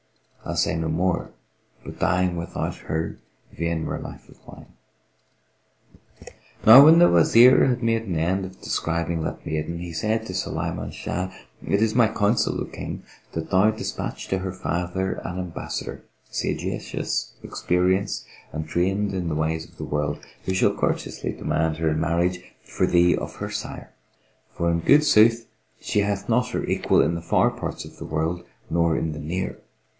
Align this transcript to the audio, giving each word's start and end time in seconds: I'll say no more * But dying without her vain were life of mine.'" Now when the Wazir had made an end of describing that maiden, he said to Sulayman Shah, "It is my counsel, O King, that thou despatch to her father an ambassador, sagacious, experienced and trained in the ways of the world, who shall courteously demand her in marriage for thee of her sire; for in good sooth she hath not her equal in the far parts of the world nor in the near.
I'll 0.43 0.55
say 0.55 0.75
no 0.75 0.89
more 0.89 1.29
* 1.57 1.85
But 1.85 1.99
dying 1.99 2.35
without 2.35 2.75
her 2.77 3.19
vain 3.55 3.85
were 3.85 3.99
life 3.99 4.27
of 4.27 4.39
mine.'" 4.47 4.73
Now 6.65 6.83
when 6.83 6.97
the 6.97 7.07
Wazir 7.07 7.67
had 7.67 7.83
made 7.83 8.01
an 8.07 8.17
end 8.17 8.43
of 8.43 8.59
describing 8.59 9.21
that 9.21 9.45
maiden, 9.45 9.77
he 9.77 9.93
said 9.93 10.25
to 10.25 10.33
Sulayman 10.33 10.91
Shah, 10.91 11.29
"It 11.65 11.83
is 11.83 11.93
my 11.93 12.07
counsel, 12.07 12.59
O 12.59 12.65
King, 12.65 13.03
that 13.33 13.51
thou 13.51 13.69
despatch 13.69 14.27
to 14.29 14.39
her 14.39 14.51
father 14.51 15.21
an 15.23 15.37
ambassador, 15.37 16.03
sagacious, 16.31 17.33
experienced 17.43 18.25
and 18.51 18.67
trained 18.67 19.13
in 19.13 19.29
the 19.29 19.35
ways 19.35 19.65
of 19.69 19.77
the 19.77 19.85
world, 19.85 20.19
who 20.45 20.55
shall 20.55 20.73
courteously 20.73 21.33
demand 21.33 21.77
her 21.77 21.89
in 21.89 22.01
marriage 22.01 22.39
for 22.63 22.87
thee 22.87 23.15
of 23.15 23.35
her 23.35 23.51
sire; 23.51 23.93
for 24.51 24.71
in 24.71 24.79
good 24.79 25.03
sooth 25.03 25.47
she 25.79 25.99
hath 25.99 26.27
not 26.27 26.49
her 26.49 26.65
equal 26.65 27.01
in 27.01 27.13
the 27.13 27.21
far 27.21 27.51
parts 27.51 27.85
of 27.85 27.97
the 27.99 28.05
world 28.05 28.43
nor 28.67 28.97
in 28.97 29.11
the 29.11 29.19
near. 29.19 29.59